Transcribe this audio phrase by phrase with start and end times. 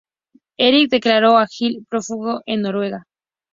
[0.57, 3.05] Eirík declaró a Egil prófugo en Noruega.